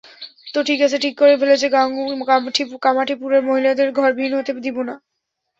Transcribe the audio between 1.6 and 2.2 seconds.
গাঙু,